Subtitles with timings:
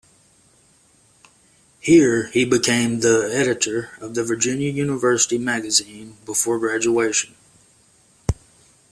[1.79, 7.35] Here he became the editor of the Virginia University Magazine before graduation.